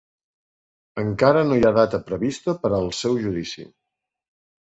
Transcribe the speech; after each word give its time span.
Encara 1.01 1.43
no 1.49 1.59
hi 1.59 1.67
ha 1.69 1.73
data 1.75 2.01
prevista 2.09 2.55
per 2.63 2.71
al 2.79 2.91
seu 3.01 3.19
judici. 3.27 3.67